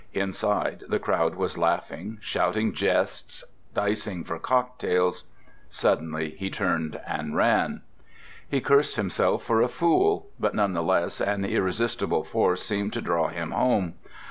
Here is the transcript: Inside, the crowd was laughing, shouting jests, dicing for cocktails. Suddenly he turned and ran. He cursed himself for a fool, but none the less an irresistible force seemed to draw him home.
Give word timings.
Inside, 0.15 0.83
the 0.89 0.97
crowd 0.97 1.35
was 1.35 1.59
laughing, 1.59 2.17
shouting 2.21 2.73
jests, 2.73 3.43
dicing 3.75 4.23
for 4.23 4.39
cocktails. 4.39 5.25
Suddenly 5.69 6.31
he 6.39 6.49
turned 6.49 6.99
and 7.05 7.35
ran. 7.35 7.83
He 8.49 8.61
cursed 8.61 8.95
himself 8.95 9.43
for 9.43 9.61
a 9.61 9.67
fool, 9.67 10.31
but 10.39 10.55
none 10.55 10.73
the 10.73 10.81
less 10.81 11.21
an 11.21 11.45
irresistible 11.45 12.23
force 12.23 12.63
seemed 12.63 12.93
to 12.93 13.01
draw 13.01 13.27
him 13.27 13.51
home. 13.51 13.93